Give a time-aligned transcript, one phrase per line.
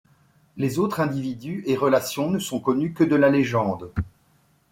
[0.57, 3.91] Les autres individus et relations ne sont connus que de la légende.